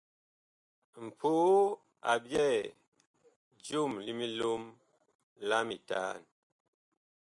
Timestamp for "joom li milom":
3.65-4.63